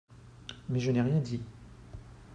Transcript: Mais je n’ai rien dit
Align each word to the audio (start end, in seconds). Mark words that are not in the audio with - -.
Mais 0.69 0.79
je 0.79 0.89
n’ai 0.89 0.99
rien 1.03 1.19
dit 1.19 1.43